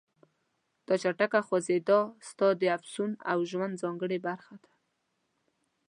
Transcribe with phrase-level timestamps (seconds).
[0.85, 1.99] دا چټکه خوځېدا
[2.29, 4.71] ستا د افسون او ژوند ځانګړې برخه ده.